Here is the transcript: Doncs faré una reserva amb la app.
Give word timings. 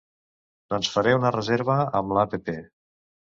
Doncs 0.73 0.89
faré 0.93 1.13
una 1.17 1.31
reserva 1.35 1.75
amb 2.01 2.17
la 2.19 2.25
app. 2.31 2.51